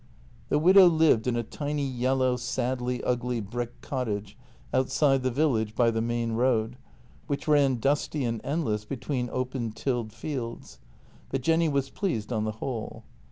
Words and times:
The 0.49 0.57
widow 0.57 0.87
lived 0.87 1.27
in 1.27 1.35
a 1.35 1.43
tiny 1.43 1.85
yellow, 1.87 2.35
sadly 2.35 3.03
ugly 3.03 3.39
brick 3.39 3.81
cottage 3.81 4.35
outside 4.73 5.21
the 5.21 5.29
village 5.29 5.75
by 5.75 5.91
the 5.91 6.01
main 6.01 6.31
road, 6.31 6.75
which 7.27 7.47
ran 7.47 7.75
dusty 7.75 8.25
and 8.25 8.41
endless 8.43 8.83
between 8.83 9.29
open 9.31 9.73
tilled 9.73 10.11
fields, 10.11 10.79
but 11.29 11.41
Jenny 11.43 11.69
was 11.69 11.91
pleased 11.91 12.33
on 12.33 12.45
the 12.45 12.53
whole. 12.53 13.03